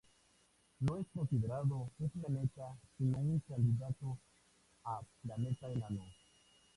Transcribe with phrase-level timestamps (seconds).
[0.79, 4.17] No es considerado un planeta, sino un candidato
[4.83, 6.03] a planeta enano.